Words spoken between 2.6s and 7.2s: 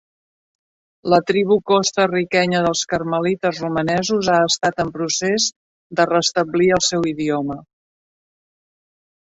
dels carmelites romanesos ha estat en procés de restablir el seu